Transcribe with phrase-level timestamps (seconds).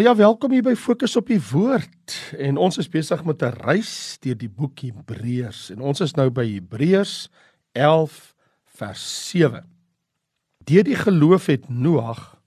[0.00, 2.14] Nou ja, welkom hier by Fokus op die Woord.
[2.40, 6.30] En ons is besig met 'n reis deur die boek Hebreërs en ons is nou
[6.30, 7.28] by Hebreërs
[7.76, 8.34] 11
[8.64, 9.60] vers 7.
[10.64, 12.40] Deur die geloof het Noag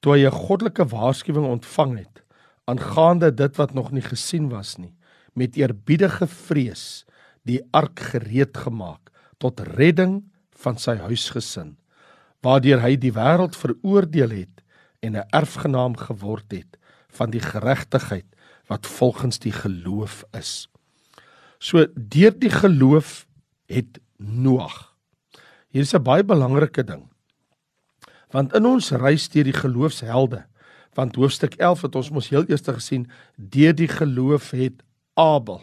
[0.00, 2.24] toe hy 'n goddelike waarskuwing ontvang het
[2.64, 4.96] aangaande dit wat nog nie gesien was nie,
[5.34, 7.04] met eerbiedige vrees
[7.44, 11.76] die ark gereed gemaak tot redding van sy huisgesin,
[12.40, 14.64] waardeur hy die wêreld veroordeel het
[15.00, 16.78] en 'n erfgenaam geword het
[17.16, 18.26] van die geregtigheid
[18.70, 20.68] wat volgens die geloof is.
[21.58, 23.26] So deur die geloof
[23.66, 24.96] het Noag.
[25.68, 27.08] Hier is 'n baie belangrike ding.
[28.30, 30.46] Want in ons reis deur die geloofshelde,
[30.94, 34.82] want hoofstuk 11 het ons mos heel eers gesien, deur die geloof het
[35.14, 35.62] Abel.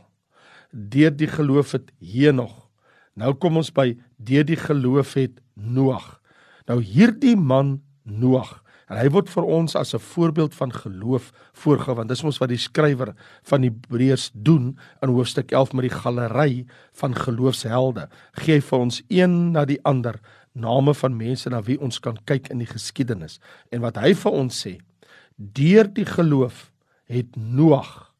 [0.72, 2.70] Deur die geloof het Henog.
[3.14, 6.22] Nou kom ons by deur die geloof het Noag.
[6.66, 8.63] Nou hierdie man Noag
[8.94, 12.50] En hy word vir ons as 'n voorbeeld van geloof voorgehou want dis mos wat
[12.50, 18.08] die skrywer van Hebreërs doen in hoofstuk 11 met die galery van geloofshelde.
[18.34, 20.20] Gee hy vir ons een na die ander
[20.54, 23.40] name van mense na wie ons kan kyk in die geskiedenis.
[23.72, 24.78] En wat hy vir ons sê,
[25.38, 26.72] deur die geloof
[27.06, 28.14] het Noag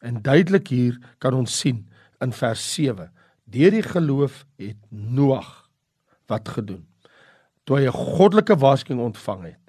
[0.00, 1.86] en duidelik hier kan ons sien
[2.20, 3.10] in vers 7,
[3.44, 5.68] deur die geloof het Noag
[6.26, 6.91] wat gedoen
[7.64, 9.62] toe hy 'n goddelike waarskuwing ontvang het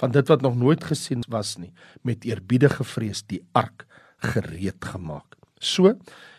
[0.00, 3.86] van dit wat nog nooit gesien was nie met eerbiedige vrees die ark
[4.18, 5.36] gereed gemaak.
[5.58, 5.94] So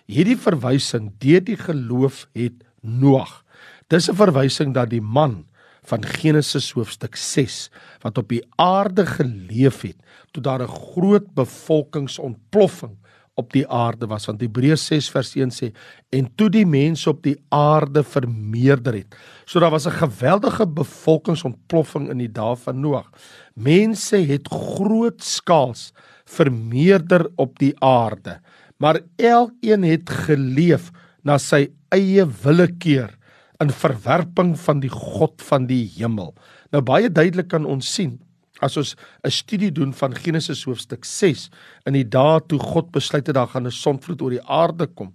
[0.05, 3.43] hierdie verwysing deur die geloof het Noag.
[3.87, 5.45] Dis 'n verwysing dat die man
[5.83, 7.69] van Genesis hoofstuk 6
[8.01, 9.97] wat op die aarde geleef het
[10.31, 12.97] toe daar 'n groot bevolkingsontploffing
[13.39, 15.69] op die aarde was want Hebreërs 6 vers 1 sê
[16.15, 19.15] en toe die mense op die aarde vermeerder het.
[19.45, 23.09] So daar was 'n geweldige bevolkingsontploffing in die dae van Noag.
[23.55, 25.93] Mense het grootskaals
[26.25, 28.39] vermeerder op die aarde,
[28.77, 30.91] maar elkeen het geleef
[31.23, 33.17] na sy eie willekeur
[33.59, 36.33] in verwerping van die God van die hemel.
[36.71, 38.19] Nou baie duidelik kan ons sien
[38.61, 38.95] as ons
[39.25, 41.49] 'n studie doen van Genesis hoofstuk 6
[41.85, 45.13] in die dae toe God besluit het daar gaan 'n sondvloed oor die aarde kom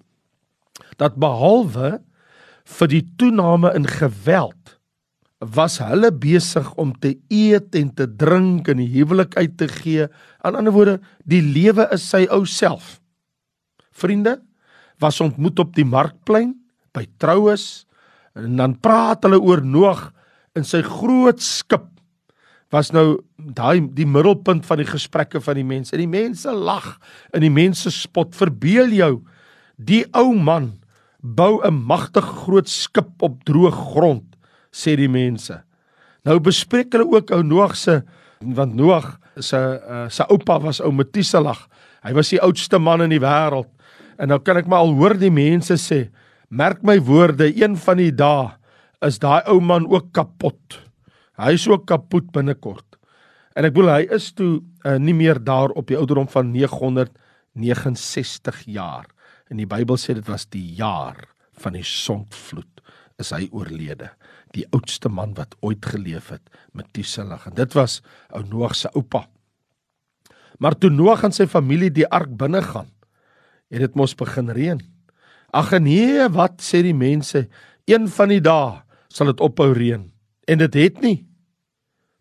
[0.99, 2.01] dat behalwe
[2.67, 4.77] vir die toename in geweld
[5.41, 10.07] was hulle besig om te eet en te drink en die huwelik uit te gee.
[10.41, 13.01] Aan ander woorde die lewe is sy ou self.
[13.93, 14.39] Vriende
[15.01, 16.55] was ontmoet op die markplein
[16.97, 17.85] by troues
[18.37, 20.09] en dan praat hulle oor Noag
[20.57, 21.91] in sy groot skip
[22.73, 23.21] was nou
[23.55, 25.95] daai die middelpunt van die gesprekke van die mense.
[25.95, 26.97] En die mense lag
[27.33, 28.35] en die mense spot.
[28.35, 29.13] Verbeel jou
[29.77, 30.73] die ou man
[31.21, 34.37] bou 'n magtige groot skip op droë grond,
[34.73, 35.63] sê die mense.
[36.25, 38.03] Nou bespreek hulle ook ou Noag se
[38.41, 41.69] want Noag se uh, se oupa was ou Metuselag.
[42.03, 43.69] Hy was die oudste man in die wêreld.
[44.19, 46.09] En nou kan ek maar al hoor die mense sê,
[46.49, 48.55] merk my woorde, een van die dae
[49.05, 50.79] is daai ou man ook kapot.
[51.37, 52.86] Hy is ook kapot binnekort.
[53.57, 58.67] En ek bedoel hy is toe uh, nie meer daar op die ouderdom van 969
[58.69, 59.09] jaar.
[59.49, 61.23] En die Bybel sê dit was die jaar
[61.57, 62.83] van die sondvloed
[63.23, 64.11] is hy oorlede.
[64.53, 66.45] Die oudste man wat ooit geleef het,
[66.77, 67.47] Metuselah.
[67.49, 69.25] En dit was ou Noag se oupa.
[70.61, 72.91] Maar toe Noag en sy familie die ark binne gaan,
[73.73, 74.81] het dit mos begin reën.
[75.57, 77.47] Ag nee, wat sê die mense?
[77.89, 80.05] Een van die dae sal dit ophou reën.
[80.47, 81.26] En dit het nie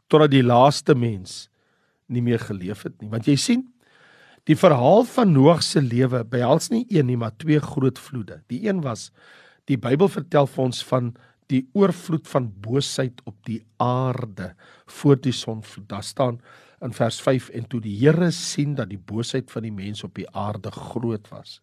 [0.08, 1.46] totdat die laaste mens
[2.08, 3.10] nie meer geleef het nie.
[3.10, 3.64] Want jy sien,
[4.46, 8.42] die verhaal van Noag se lewe behels nie een nie, maar twee groot vloede.
[8.52, 9.10] Die een was
[9.66, 11.16] die Bybel vertel vir ons van
[11.50, 14.54] die oorvloed van boosheid op die aarde
[14.86, 15.88] voor die sonvloed.
[15.90, 16.40] Daar staan
[16.84, 20.16] in vers 5 en toe die Here sien dat die boosheid van die mense op
[20.16, 21.62] die aarde groot was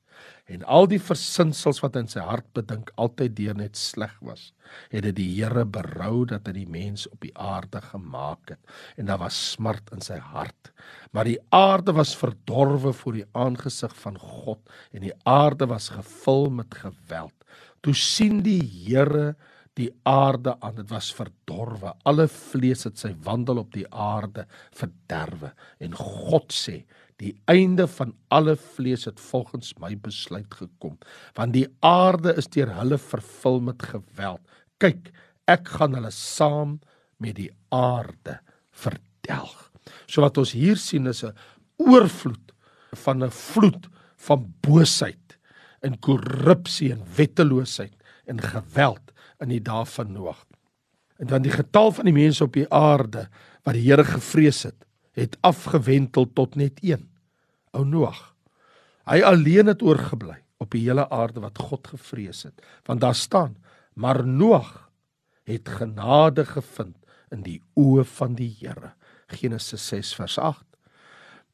[0.53, 4.51] en al die versinsels wat in sy hart bedink altyd deur net sleg was,
[4.93, 9.09] het dit die Here berou dat hy die mens op die aarde gemaak het en
[9.11, 10.73] daar was smart in sy hart.
[11.13, 14.61] Maar die aarde was verdorwe voor die aangesig van God
[14.93, 17.35] en die aarde was gevul met geweld.
[17.83, 19.33] Toe sien die Here
[19.79, 20.77] die aarde aan.
[20.81, 21.95] Dit was verdorwe.
[22.09, 24.47] Alle vlees het sy wandel op die aarde
[24.77, 25.53] verderwe.
[25.83, 26.83] En God sê
[27.23, 30.97] die einde van alle vlees het volgens my besluit gekom
[31.37, 34.43] want die aarde is deur hulle vervul met geweld.
[34.83, 35.13] Kyk
[35.51, 36.79] ek gaan hulle saam
[37.23, 38.41] met die aarde
[38.75, 39.69] verdelg.
[40.11, 41.37] So wat ons hier sien is 'n
[41.79, 42.53] oorvloed
[43.05, 43.89] van 'n vloed
[44.27, 45.39] van boosheid
[45.83, 47.95] en korrupsie en wetteloosheid
[48.27, 50.45] en geweld in die dae van Noag.
[51.19, 53.29] En dan die getal van die mense op die aarde
[53.63, 57.09] wat die Here gevrees het, het afgewentel tot net een,
[57.77, 58.33] ou Noag.
[59.07, 62.63] Hy alleen het oorgebly op die hele aarde wat God gevrees het.
[62.87, 63.57] Want daar staan:
[63.95, 64.91] "Maar Noag
[65.45, 66.97] het genade gevind
[67.31, 68.93] in die oë van die Here."
[69.27, 70.65] Genesis 6 vers 8.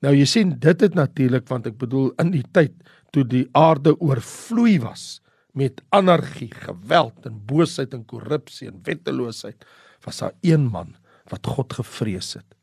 [0.03, 2.75] Nou jy sien dit het natuurlik want ek bedoel in die tyd
[3.11, 5.21] toe die aarde oorvloei was
[5.59, 9.67] met anargie, geweld en boosheid en korrupsie en wetteloosheid,
[10.07, 10.95] was daar een man
[11.33, 12.55] wat God gevrees het.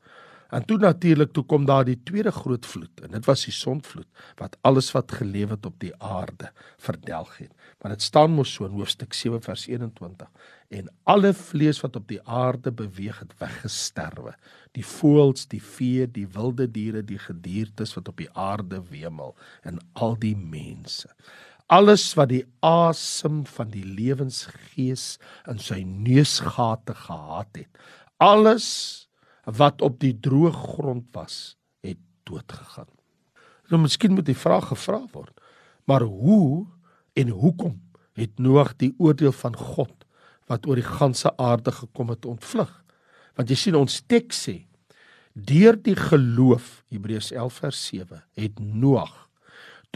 [0.56, 4.08] En toe natuurlik toe kom daar die tweede groot vloed en dit was die sondvloed
[4.40, 7.52] wat alles wat geleef het op die aarde verdelg het.
[7.82, 10.30] Want dit staan mos so in hoofstuk 7 vers 21
[10.70, 14.36] en alle vlees wat op die aarde beweeg het weggesterwe.
[14.78, 19.82] Die voëls, die vee, die wilde diere, die gediertes wat op die aarde wemel en
[19.94, 21.12] al die mense.
[21.66, 25.16] Alles wat die asem van die lewensgees
[25.50, 27.70] in sy neusgate gehad het.
[28.22, 28.68] Alles
[29.50, 31.98] wat op die droë grond was, het
[32.30, 32.92] dood gegaan.
[33.74, 35.34] Nou miskien moet die vraag gevra word,
[35.90, 36.68] maar hoe
[37.18, 37.82] en hoekom
[38.16, 40.06] het Noag die oordeel van God
[40.50, 42.72] wat oor die ganse aarde gekom het ontvlug?
[43.36, 44.58] Want jy sien ons teks sê
[45.34, 49.25] deur die geloof Hebreërs 11 vers 7 het Noag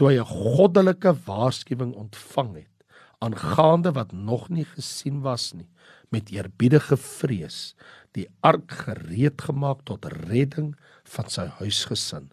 [0.00, 2.84] toe hy 'n goddelike waarskuwing ontvang het
[3.20, 5.68] aangaande wat nog nie gesien was nie
[6.08, 7.74] met eerbiedige vrees
[8.16, 10.72] die ark gereed gemaak tot redding
[11.04, 12.30] van sy huisgesin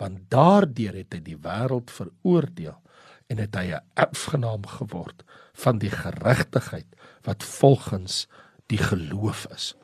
[0.00, 2.80] want daardeur het hy die wêreld veroordeel
[3.28, 5.22] en het hy 'n erfgenaam geword
[5.52, 6.88] van die geregtigheid
[7.28, 8.26] wat volgens
[8.66, 9.74] die geloof is.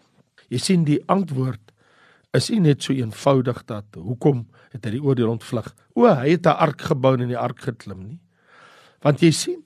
[0.48, 1.72] Jy sien die antwoord
[2.36, 5.68] is nie net so eenvoudig dat hoekom het hy die oordeel ontvlug?
[5.94, 8.20] O, hy het 'n ark gebou en in die ark geklim nie.
[9.02, 9.62] Want jy sien,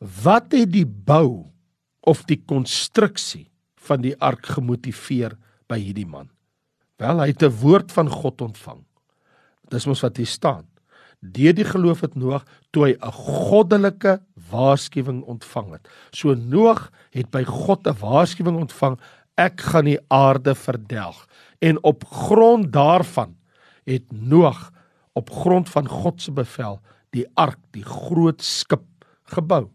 [0.00, 1.50] wat het die bou
[2.00, 5.36] of die konstruksie van die ark gemotiveer
[5.68, 6.30] by hierdie man?
[6.98, 8.84] Wel, hy het 'n woord van God ontvang.
[9.70, 10.66] Dis mos wat hier staan.
[11.20, 14.20] Deur die geloof het Noag toe hy 'n goddelike
[14.50, 15.88] waarskuwing ontvang het.
[16.12, 19.00] So Noag het by God 'n waarskuwing ontvang:
[19.36, 21.26] Ek gaan die aarde verdelg.
[21.58, 23.36] En op grond daarvan
[23.84, 24.70] het Noag
[25.12, 26.80] op grond van God se bevel
[27.10, 28.82] die ark, die groot skip
[29.30, 29.68] gebou.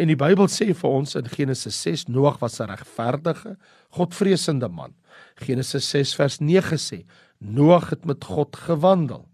[0.00, 3.56] En die Bybel sê vir ons in Genesis 6 Noag was 'n regverdige,
[3.90, 4.94] Godvreesende man.
[5.34, 7.04] Genesis 6 vers 9 sê
[7.38, 9.28] Noag het met God gewandel.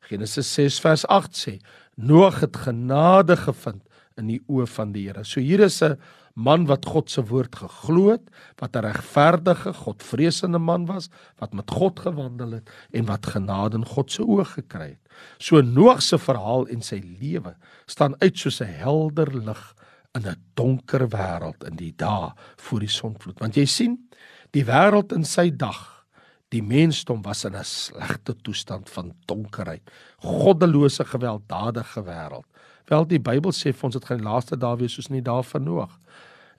[0.00, 1.58] Genesis 6 vers 8 sê
[1.96, 3.82] Noag het genade gevind
[4.16, 5.24] in die oë van die Here.
[5.24, 5.98] So hier is 'n
[6.34, 11.08] man wat God se woord geglo het, wat 'n regverdige, Godvreesende man was,
[11.38, 15.08] wat met God gewandel het en wat genade in God se oë gekry het.
[15.38, 19.74] So Noag se verhaal en sy lewe staan uit soos 'n helder lig
[20.14, 23.38] in 'n donker wêreld in die dae voor die sonvloed.
[23.38, 24.08] Want jy sien,
[24.50, 25.93] die wêreld in sy dag,
[26.54, 29.82] die mensdom was in 'n slegte toestand van donkerheid,
[30.18, 32.46] goddelose gewelddadige wêreld.
[32.86, 35.30] Wel die Bybel sê vir ons dit gaan die laaste dae wees soos in die
[35.30, 35.98] dae van Noag.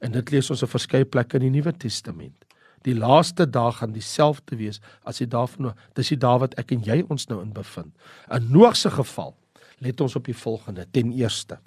[0.02, 2.46] En dit lees ons op verskeie plekke in die Nuwe Testament.
[2.84, 5.76] Die laaste dae gaan dieselfde wees as die dae van Noag.
[5.94, 7.94] Dis die dae wat ek en jy ons nou in bevind.
[8.32, 9.36] In Noag se geval,
[9.80, 10.86] let ons op die volgende.
[10.92, 11.60] Ten eerste,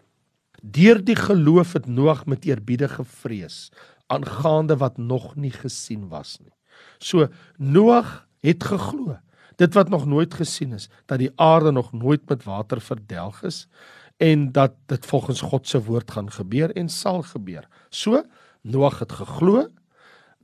[0.62, 3.70] Deur die geloof het Noag met eerbiedige vrees
[4.06, 6.57] aangaande wat nog nie gesien was nie.
[6.98, 9.18] So Noag het geglo
[9.58, 13.66] dit wat nog nooit gesien is dat die aarde nog nooit met water verdelg is
[14.16, 17.68] en dat dit volgens God se woord gaan gebeur en sal gebeur.
[17.90, 18.22] So
[18.62, 19.68] Noag het geglo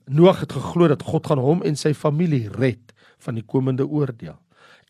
[0.04, 2.92] Noag het geglo dat God gaan hom en sy familie red
[3.24, 4.36] van die komende oordeel.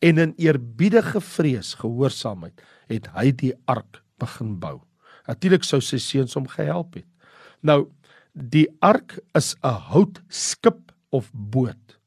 [0.03, 2.59] En in eerbiedige vrees, gehoorsaamheid,
[2.91, 4.81] het hy die ark begin bou.
[5.29, 7.07] Natuurlik sou sy seuns hom gehelp het.
[7.63, 7.85] Nou
[8.33, 10.84] die ark is 'n houtskip
[11.15, 11.99] of boot.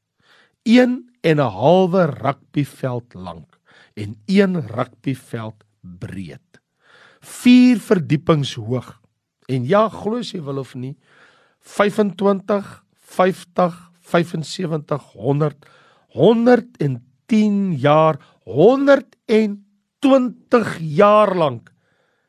[0.63, 3.59] 1 en 'n halwe rugbyveld lank
[3.93, 6.61] en 1 rugbyveld breed.
[7.19, 9.01] 4 verdiepings hoog.
[9.47, 10.97] En ja, glo jy wil of nie,
[11.59, 15.65] 25, 50, 75, 100
[16.09, 21.73] 110 jaar 120 jaar lank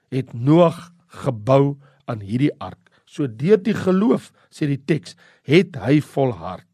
[0.08, 2.90] het Noag gebou aan hierdie ark.
[3.06, 6.69] So deur die geloof, sê die teks, het hy volhard.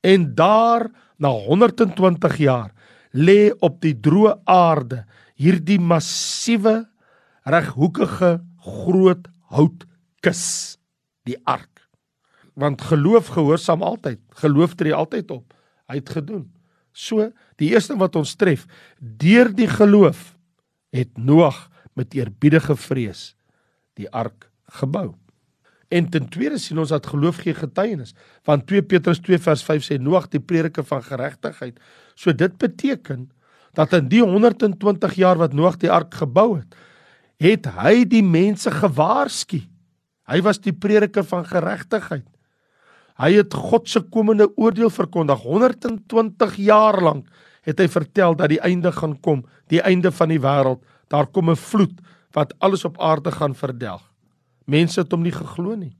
[0.00, 2.72] En daar na 120 jaar
[3.12, 5.04] lê op die droë aarde
[5.40, 6.84] hierdie massiewe
[7.48, 10.78] reghoekige groot houtkus,
[11.26, 11.88] die ark.
[12.54, 15.54] Want geloof gehoorsaam altyd, geloof tree altyd op.
[15.88, 16.46] Hy het gedoen.
[16.92, 17.30] So,
[17.60, 18.66] die eerste wat ons tref,
[18.98, 20.34] deur die geloof
[20.94, 23.34] het Noag met eerbiedige vrees
[23.98, 25.14] die ark gebou.
[25.90, 28.14] En ten tweede sien ons dat geloof gee getuienis.
[28.46, 31.80] Want 2 Petrus 2 vers 5 sê Noag die prediker van geregtigheid.
[32.14, 33.30] So dit beteken
[33.74, 36.78] dat in die 120 jaar wat Noag die ark gebou het,
[37.40, 39.64] het hy die mense gewaarsku.
[40.30, 42.26] Hy was die prediker van geregtigheid.
[43.20, 47.26] Hy het God se komende oordeel verkondig 120 jaar lank
[47.66, 50.80] het hy vertel dat die einde gaan kom, die einde van die wêreld.
[51.12, 52.00] Daar kom 'n vloed
[52.32, 54.09] wat alles op aarde gaan verdelg.
[54.70, 55.96] Mense het hom nie geglo nie.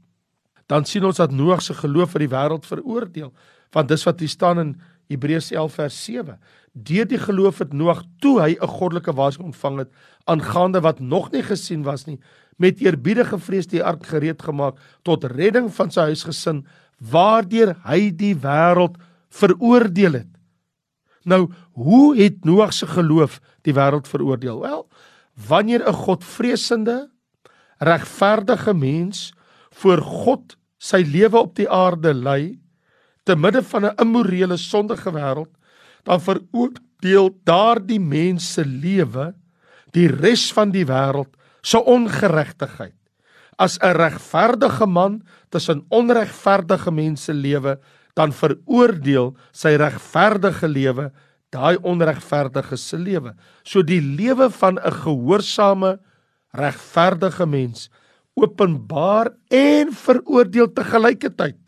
[0.70, 3.32] Dan sien ons dat Noag se geloof vir die wêreld veroordeel,
[3.74, 4.72] want dis wat hier staan in
[5.10, 6.36] Hebreërs 11 vers 7.
[6.72, 9.90] Deur die geloof het Noag toe hy 'n goddelike waarskuwing ontvang het
[10.24, 12.20] aangaande wat nog nie gesien was nie,
[12.56, 16.66] met eerbiedige vrees die ark gereed gemaak tot redding van sy huisgesin,
[17.00, 18.96] waardeur hy die wêreld
[19.30, 20.28] veroordeel het.
[21.24, 24.60] Nou, hoe het Noag se geloof die wêreld veroordeel?
[24.60, 24.88] Wel,
[25.48, 27.10] wanneer 'n Godvreesende,
[27.80, 29.30] regverdige mens
[29.80, 32.60] voor God sy lewe op die aarde lei
[33.24, 35.52] te midde van 'n immorele sondige wêreld,
[36.04, 39.34] dan veroordeel daardie mens se lewe
[39.92, 42.96] die res van die wêreld se ongeregtigheid.
[43.56, 47.78] As 'n regverdige man tussen onregverdige mense lewe,
[48.14, 51.12] dan veroordeel sy regverdige lewe
[51.50, 53.34] daai onregverdige se lewe.
[53.62, 55.98] So die lewe van 'n gehoorsame
[56.56, 57.88] regverdige mens
[58.34, 61.58] openbaar en veroordeel te gelyke tyd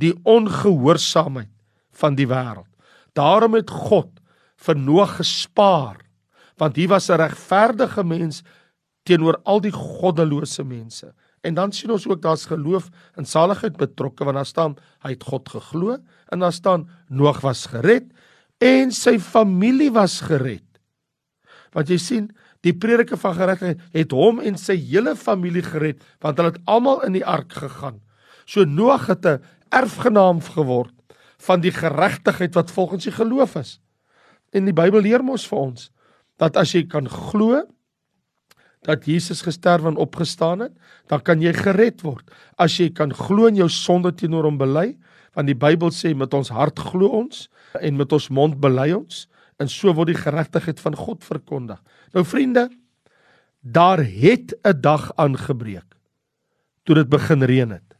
[0.00, 1.50] die ongehoorsaamheid
[1.94, 2.70] van die wêreld.
[3.14, 4.10] Daarom het God
[4.64, 6.00] vir Noag gespaar
[6.58, 8.42] want hy was 'n regverdige mens
[9.02, 11.12] teenoor al die goddelose mense.
[11.42, 15.24] En dan sien ons ook daar's geloof en saligheid betrokke want daar staan hy het
[15.24, 15.98] God geglo
[16.32, 18.12] en daar staan Noag was gered
[18.58, 20.64] en sy familie was gered.
[21.72, 22.30] Want jy sien,
[22.64, 27.04] die prediker van geregtigheid het hom en sy hele familie gered want hulle het almal
[27.06, 28.00] in die ark gegaan.
[28.46, 30.94] So Noag het 'n erfgenaam geword
[31.38, 33.80] van die geregtigheid wat volgens die geloof is.
[34.52, 35.90] En die Bybel leer ons vir ons
[36.38, 37.62] dat as jy kan glo
[38.84, 40.72] dat Jesus gesterf en opgestaan het,
[41.08, 42.30] dan kan jy gered word.
[42.60, 44.96] As jy kan glo en jou sonde teenoor hom bely,
[45.34, 47.48] want die Bybel sê met ons hart glo ons
[47.80, 49.24] en met ons mond bely ons
[49.56, 51.80] en so word die geregtigheid van God verkondig.
[52.12, 52.68] Nou vriende,
[53.60, 55.96] daar het 'n dag aangebreek
[56.82, 57.96] toe dit begin reën het.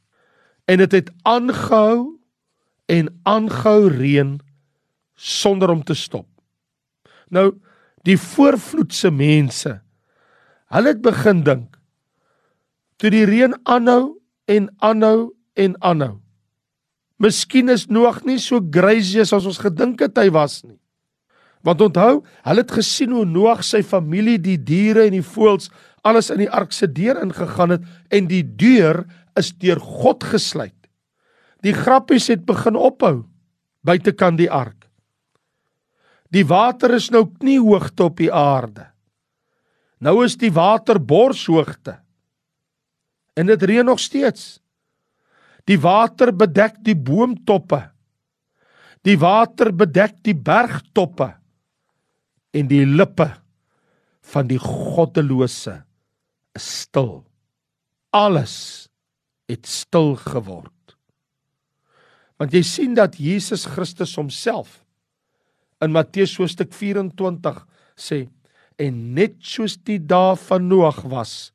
[0.65, 2.21] En dit het, het aangehou
[2.87, 4.41] en aangehou reën
[5.15, 6.29] sonder om te stop.
[7.29, 7.55] Nou
[8.03, 9.85] die voorvloedse mense
[10.75, 11.79] Hulle het begin dink
[12.99, 14.17] toe die reën aanhou
[14.51, 16.21] en aanhou en aanhou.
[17.19, 20.79] Miskien is Noag nie so crazy as ons gedink het hy was nie.
[21.65, 25.71] Want onthou, hulle het gesien hoe Noag sy familie, die diere en die voëls
[26.05, 29.05] alles in die ark se deur ingegaan het en die deur
[29.41, 30.77] is deur God gesluit.
[31.65, 33.25] Die grappies het begin ophou
[33.85, 34.85] buitekant die ark.
[36.29, 38.91] Die water is nou knie hoogte op die aarde.
[40.05, 41.97] Nou is die water borshoogte.
[43.39, 44.59] En dit reën nog steeds.
[45.65, 47.81] Die water bedek die boomtoppe.
[49.05, 51.33] Die water bedek die bergtoppe
[52.55, 53.29] en die lippe
[54.33, 55.81] van die goddelose
[56.57, 57.25] is stil.
[58.15, 58.87] Alles
[59.51, 60.71] het stil geword.
[62.41, 64.81] Want jy sien dat Jesus Christus homself
[65.83, 67.61] in Matteus hoofstuk 24
[68.01, 68.25] sê
[68.81, 71.53] en net soos die dae van Noag was,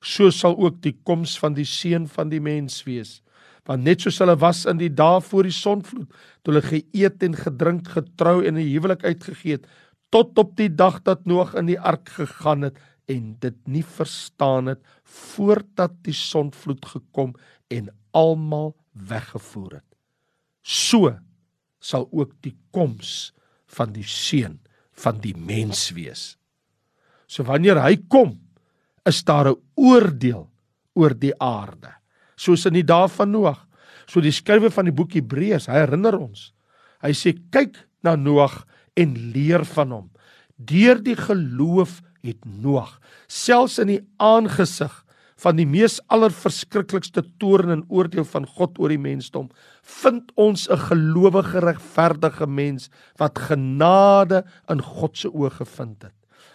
[0.00, 3.20] so sal ook die koms van die seun van die mens wees.
[3.68, 6.08] Want net soos hulle was in die dae voor die sonvloed,
[6.42, 9.66] toe hulle geëet en gedrink, getrou en 'n huwelik uitgegee het,
[10.12, 12.78] tot op die dag dat Noag in die ark gegaan het
[13.10, 17.34] en dit nie verstaan het voordat die sonvloed gekom
[17.72, 19.88] en almal weggevoer het.
[20.62, 21.16] So
[21.82, 23.32] sal ook die koms
[23.72, 24.60] van die seun
[25.02, 26.36] van die mens wees.
[27.26, 28.36] So wanneer hy kom,
[29.08, 30.50] is daar 'n oordeel
[30.94, 31.90] oor die aarde.
[32.36, 33.66] Soos in die dae van Noag.
[34.06, 36.52] So die skrywer van die boek Hebreërs, hy herinner ons.
[37.02, 40.08] Hy sê kyk na Noag en leer van hom.
[40.56, 44.92] Deur die geloof het Noag selfs in die aangesig
[45.42, 49.48] van die mees allerverskriklikste toorn en oordeel van God oor die mensdom,
[49.82, 56.14] vind ons 'n gelowige regverdige mens wat genade in God se oë gevind het.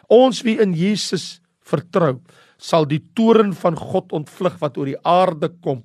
[0.10, 2.22] Ons wie in Jesus vertrou,
[2.58, 5.84] sal die toren van God ontvlug wat oor die aarde kom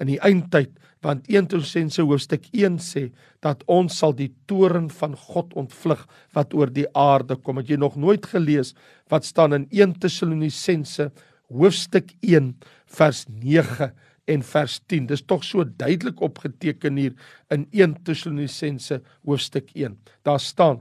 [0.00, 0.72] in die eindtyd,
[1.02, 3.08] want 1 Tessalonisense hoofstuk 1 sê
[3.42, 6.04] dat ons sal die toren van God ontvlug
[6.36, 7.58] wat oor die aarde kom.
[7.58, 8.72] Het jy nog nooit gelees
[9.10, 11.10] wat staan in 1 Tessalonisense
[11.52, 12.54] hoofstuk 1
[12.86, 13.90] vers 9
[14.30, 15.08] en vers 10.
[15.10, 17.18] Dis tog so duidelik opgeteken hier
[17.50, 19.98] in 1 Tessalonisense hoofstuk 1.
[20.22, 20.80] Daar staan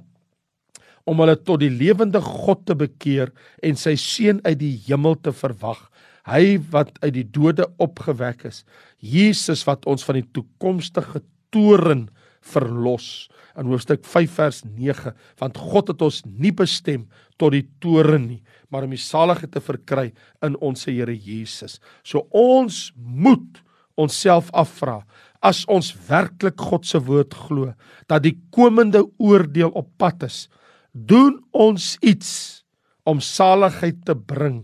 [1.10, 3.32] om hulle tot die lewende God te bekeer
[3.66, 5.82] en sy seun uit die hemel te verwag.
[6.30, 8.64] Hy wat uit die dode opgewek is.
[9.00, 12.10] Jesus wat ons van die toekomstige toren
[12.42, 15.12] verlos in hoofstuk 5 vers 9
[15.42, 17.04] want God het ons nie bestem
[17.42, 18.40] tot die toren nie
[18.72, 20.08] maar om die saligheid te verkry
[20.46, 21.80] in ons Here Jesus.
[22.04, 23.62] So ons moet
[24.00, 25.02] onsself afvra
[25.44, 27.74] as ons werklik God se woord glo
[28.10, 30.46] dat die komende oordeel op pad is,
[30.94, 32.64] doen ons iets
[33.10, 34.62] om saligheid te bring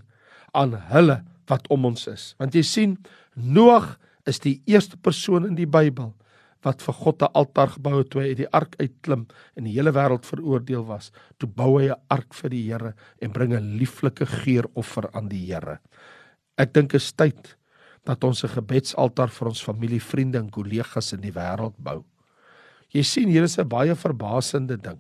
[0.58, 2.36] aan hulle wat om ons is.
[2.38, 2.98] Want jy sien,
[3.38, 6.14] Noag is die eerste persoon in die Bybel
[6.66, 9.74] wat vir God 'n altaar gebou het toe hy uit die ark uitklim en die
[9.74, 11.12] hele wêreld veroordeel was.
[11.38, 15.46] Toe bou hy 'n ark vir die Here en bring 'n lieflike geuroffer aan die
[15.46, 15.80] Here.
[16.58, 17.56] Ek dink is tyd
[18.06, 22.04] dat ons 'n gebedsaltaar vir ons familie, vriende en kollegas in die wêreld bou.
[22.94, 25.00] Jy sien hier is 'n baie verbasende ding.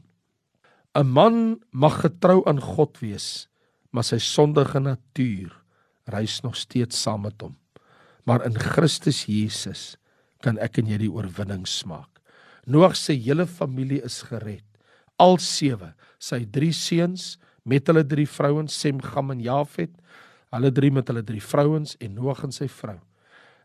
[0.95, 3.47] 'n Man mag getrou aan God wees,
[3.91, 5.51] maar sy sondige natuur
[6.11, 7.55] reis nog steeds saam met hom.
[8.27, 9.95] Maar in Christus Jesus
[10.43, 12.21] kan ek en jy die oorwinning smaak.
[12.67, 14.65] Noag se hele familie is gered.
[15.17, 17.37] Al sewe, sy drie seuns
[17.67, 19.93] met hulle drie vrouens, Sem, Gam en Jafet,
[20.53, 22.99] hulle drie met hulle drie vrouens en Noag en sy vrou.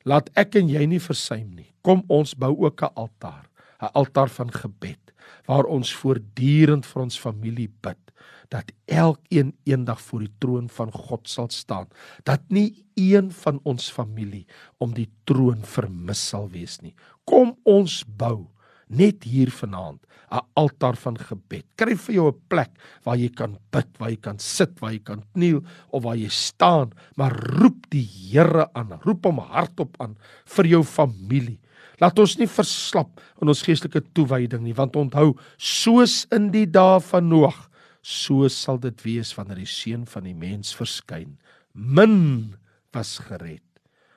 [0.08, 1.68] Laat ek en jy nie versuim nie.
[1.86, 3.46] Kom ons bou ook 'n altaar,
[3.82, 5.12] 'n altaar van gebed
[5.46, 8.11] waar ons voortdurend vir ons familie bid
[8.48, 11.88] dat elkeen eendag voor die troon van God sal staan.
[12.24, 14.46] Dat nie een van ons familie
[14.78, 16.94] om die troon vermis sal wees nie.
[17.24, 18.48] Kom ons bou
[18.92, 20.00] net hier vanaand
[20.32, 21.64] 'n altaar van gebed.
[21.76, 22.70] Kry vir jou 'n plek
[23.04, 26.28] waar jy kan bid, waar jy kan sit, waar jy kan kniel of waar jy
[26.28, 28.98] staan, maar roep die Here aan.
[29.04, 31.58] Roep hom hardop aan vir jou familie.
[32.00, 37.00] Laat ons nie verslap in ons geestelike toewyding nie, want onthou, soos in die dae
[37.00, 37.68] van Noag,
[38.02, 41.38] so sal dit wees wanneer die seun van die mens verskyn.
[41.72, 42.54] Min
[42.92, 43.64] was gered.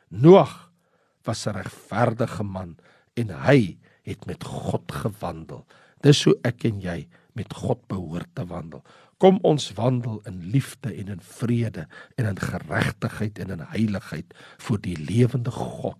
[0.10, 0.72] Noag
[1.24, 2.78] was 'n regverdige man
[3.16, 5.66] en hy het met God gewandel.
[6.02, 8.84] Dis hoe ek en jy met God behoort te wandel.
[9.18, 14.82] Kom ons wandel in liefde en in vrede en in geregtigheid en in heiligheid voor
[14.82, 15.98] die lewende God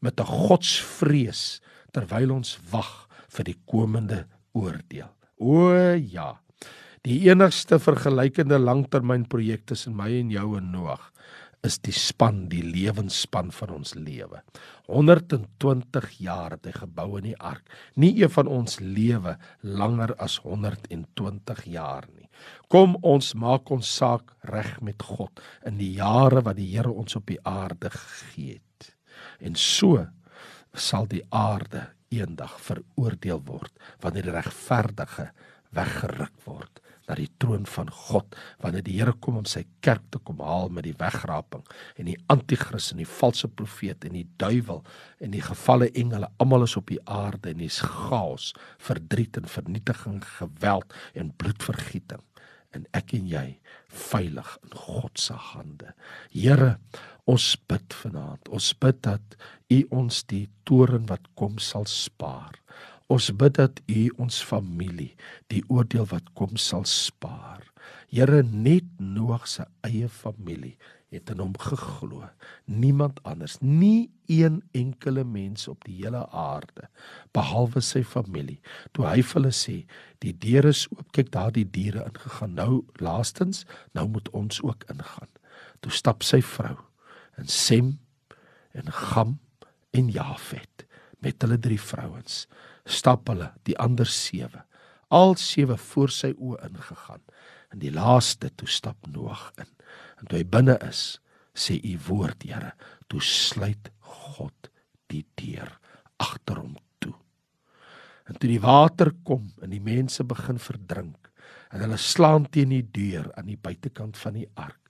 [0.00, 1.60] met 'n godsvrees
[1.92, 5.10] terwyl ons wag vir die komende oordeel.
[5.38, 6.40] O ja,
[7.06, 11.04] Die enigste vergelykende langtermynprojek tussen my en jou en Noag
[11.66, 14.40] is die span, die lewensspan van ons lewe.
[14.90, 17.62] 120 jaar het hy gebou in die ark.
[17.94, 22.26] Nie een van ons lewe langer as 120 jaar nie.
[22.74, 27.14] Kom ons maak ons saak reg met God in die jare wat die Here ons
[27.20, 28.88] op die aarde gegee het.
[29.38, 30.02] En so
[30.74, 33.70] sal die aarde eendag veroordeel word
[34.02, 35.28] wanneer die regverdige
[35.70, 40.20] weggeruk word na die troon van God wanneer die Here kom om sy kerk te
[40.26, 41.64] kom haal met die wegraping
[41.96, 44.82] en die anti-kris en die valse profeet en die duiwel
[45.22, 50.22] en die gevalle engele almal is op die aarde en dis chaos, verdriet en vernietiging,
[50.38, 52.24] geweld en bloedvergieting
[52.76, 53.46] en ek en jy
[54.10, 55.92] veilig in God se hande.
[56.34, 56.76] Here,
[57.30, 58.50] ons bid vanaand.
[58.52, 59.38] Ons bid dat
[59.72, 62.54] U ons die toren wat kom sal spaar.
[63.06, 65.12] Ons bid dat U ons familie
[65.52, 67.62] die oordeel wat kom sal spaar.
[68.10, 70.74] Here net Noag se eie familie
[71.14, 72.24] het in hom geglo.
[72.66, 76.88] Niemand anders, nie een enkele mens op die hele aarde
[77.36, 78.58] behalwe sy familie.
[78.90, 79.76] Toe hy vir hulle sê,
[80.24, 82.56] die deure is oop, kyk daar die diere ingegaan.
[82.58, 83.62] Nou laastens,
[83.94, 85.30] nou moet ons ook ingaan.
[85.80, 86.74] Toe stap sy vrou
[87.38, 87.94] en Sem
[88.74, 89.38] en Gam
[89.94, 90.86] en Jafet
[91.22, 92.46] met hulle drie vrouens
[92.86, 94.62] stap hulle die ander sewe.
[95.14, 97.22] Al sewe voor sy oë ingegaan
[97.74, 99.68] en die laaste toe stap Noag in.
[100.20, 101.18] En toe hy binne is
[101.56, 102.72] sê u woord Here
[103.10, 104.70] toe sluit God
[105.10, 105.70] die deur
[106.22, 107.14] agter hom toe.
[108.26, 111.30] En toe die water kom en die mense begin verdrink
[111.72, 114.85] en hulle slaan teen die deur aan die buitekant van die ark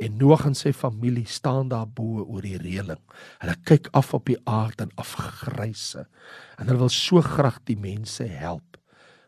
[0.00, 3.00] En Noag en sy familie staan daar bo oor die reëling.
[3.42, 6.06] Hulle kyk af op die aarde en afgryse.
[6.56, 8.78] En hulle wil so graag die mense help.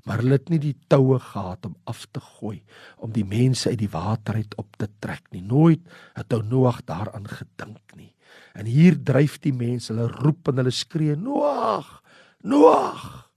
[0.08, 2.62] Maar hulle het nie die toue gehad om af te gooi
[3.04, 5.44] om die mense uit die water uit op te trek nie.
[5.44, 5.84] Nooit
[6.16, 8.10] het ou Noag daaraan gedink nie.
[8.56, 12.00] En hier dryf die mense, hulle roep en hulle skree: "Noag!
[12.48, 13.28] Noag!"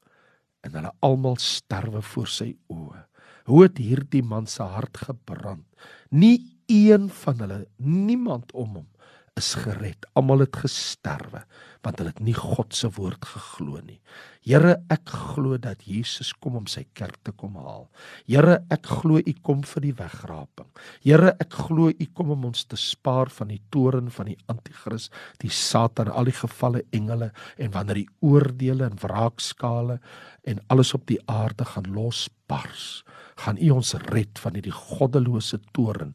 [0.63, 3.03] En hulle almal sterwe voor sy oë.
[3.45, 5.65] Hoe het hierdie man se hart gebrand?
[6.09, 8.87] Nie een van hulle, niemand om hom
[9.35, 10.07] is gered.
[10.13, 11.43] Almal het gesterwe
[11.85, 13.99] want hulle het nie God se woord geglo nie.
[14.45, 17.87] Here, ek glo dat Jesus kom om sy kerk te kom haal.
[18.29, 20.67] Here, ek glo U kom vir die wegraping.
[21.05, 25.09] Here, ek glo U kom om ons te spaar van die toren van die anti-kris,
[25.41, 29.97] die Satan, al die gevalle engele en wanneer die oordeele en wraakskale
[30.45, 33.01] en alles op die aarde gaan losbars,
[33.41, 36.13] gaan U ons red van hierdie goddelose toren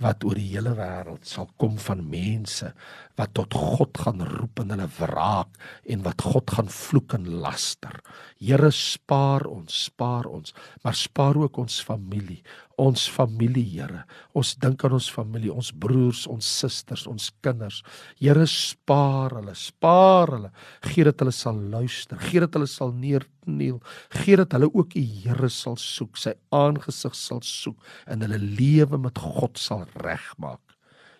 [0.00, 2.70] wat oor die hele wêreld sal kom van mense
[3.18, 5.58] wat tot God gaan roep en hulle wraak
[5.90, 7.98] en wat God gaan vloek en laster.
[8.40, 12.40] Here spaar ons, spaar ons, maar spaar ook ons familie,
[12.80, 14.04] ons familie, Here.
[14.36, 17.82] Ons dink aan ons familie, ons broers, ons susters, ons kinders.
[18.20, 20.52] Here spaar hulle, spaar hulle.
[20.88, 23.80] Gee dat hulle sal luister, gee dat hulle sal neerkniel,
[24.22, 27.76] gee dat hulle ook die Here sal soek, sy aangesig sal soek
[28.08, 30.62] en hulle lewe met God sal regmaak.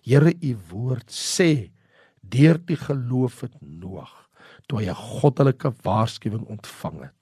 [0.07, 1.69] Here, u woord sê
[2.31, 4.15] deur die geloof het Noag
[4.67, 7.21] toe hy 'n goddelike waarskuwing ontvang het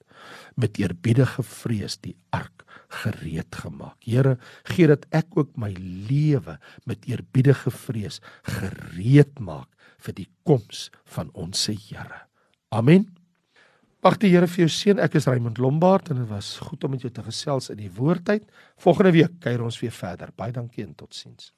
[0.55, 3.97] met eerbiedige vrees die ark gereed gemaak.
[4.03, 5.71] Here, gee dat ek ook my
[6.09, 6.57] lewe
[6.89, 9.69] met eerbiedige vrees gereed maak
[9.99, 12.25] vir die koms van ons Here.
[12.69, 13.07] Amen.
[14.01, 14.99] Mag die Here vir jou seën.
[14.99, 17.91] Ek is Raymond Lombard en dit was goed om met jou te gesels in die
[17.91, 18.47] woordtyd.
[18.77, 20.31] Volgende week kuier ons weer verder.
[20.35, 21.53] Baie dankie en totsiens.